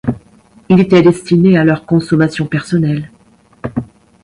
[0.67, 3.11] Il était destiné à leur consommation personnelle.